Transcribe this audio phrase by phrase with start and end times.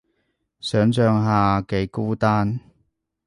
[0.59, 2.59] 想像下幾孤單